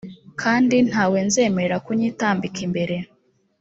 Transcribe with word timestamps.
kandi 0.41 0.75
nta 0.89 1.03
we 1.11 1.19
nzemerera 1.27 1.77
kunyitambika 1.85 2.59
imbere 2.67 2.95